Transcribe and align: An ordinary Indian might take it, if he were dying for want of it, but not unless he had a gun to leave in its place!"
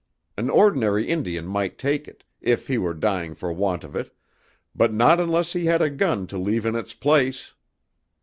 An 0.35 0.49
ordinary 0.49 1.07
Indian 1.07 1.45
might 1.45 1.77
take 1.77 2.07
it, 2.07 2.23
if 2.41 2.65
he 2.67 2.79
were 2.79 2.95
dying 2.95 3.35
for 3.35 3.53
want 3.53 3.83
of 3.83 3.95
it, 3.95 4.15
but 4.73 4.91
not 4.91 5.19
unless 5.19 5.53
he 5.53 5.65
had 5.67 5.79
a 5.83 5.91
gun 5.91 6.25
to 6.25 6.39
leave 6.39 6.65
in 6.65 6.73
its 6.73 6.95
place!" 6.95 7.53